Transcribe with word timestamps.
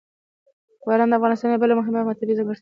باران 0.87 1.09
د 1.09 1.13
افغانستان 1.17 1.49
یوه 1.49 1.61
بله 1.63 1.73
مهمه 1.79 2.15
طبیعي 2.19 2.37
ځانګړتیا 2.37 2.57
ده. 2.57 2.59